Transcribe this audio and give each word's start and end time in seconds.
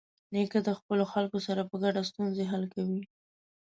نیکه 0.33 0.59
د 0.67 0.69
خپلو 0.79 1.03
خلکو 1.13 1.39
سره 1.47 1.61
په 1.69 1.75
ګډه 1.83 2.01
ستونزې 2.09 2.43
حل 2.51 2.63
کوي. 2.73 3.01